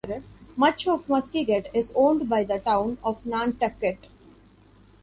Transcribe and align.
Much 0.55 0.87
of 0.87 1.05
Muskeget 1.07 1.67
is 1.75 1.91
owned 1.93 2.27
by 2.27 2.43
the 2.43 2.57
town 2.57 2.97
of 3.03 3.23
Nantucket. 3.23 3.99